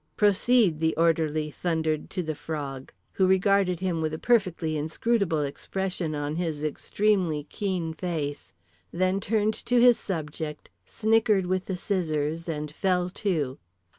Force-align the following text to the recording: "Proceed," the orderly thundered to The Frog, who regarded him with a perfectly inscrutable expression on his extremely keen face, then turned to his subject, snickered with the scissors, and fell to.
"Proceed," 0.17 0.79
the 0.79 0.95
orderly 0.95 1.51
thundered 1.51 2.09
to 2.09 2.23
The 2.23 2.33
Frog, 2.33 2.91
who 3.13 3.27
regarded 3.27 3.81
him 3.81 4.01
with 4.01 4.15
a 4.15 4.17
perfectly 4.17 4.75
inscrutable 4.75 5.43
expression 5.43 6.15
on 6.15 6.37
his 6.37 6.63
extremely 6.63 7.43
keen 7.51 7.93
face, 7.93 8.51
then 8.91 9.19
turned 9.19 9.53
to 9.67 9.79
his 9.79 9.99
subject, 9.99 10.71
snickered 10.87 11.45
with 11.45 11.65
the 11.65 11.77
scissors, 11.77 12.49
and 12.49 12.71
fell 12.71 13.11
to. 13.11 13.59